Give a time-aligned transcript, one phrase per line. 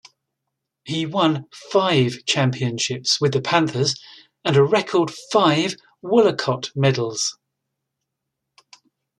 [0.83, 3.93] He won five championships with the Panthers
[4.43, 7.37] and a record five Woollacott Medals.